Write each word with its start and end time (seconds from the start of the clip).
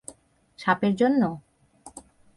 সাপের 0.59 0.93
জন্য? 0.95 1.21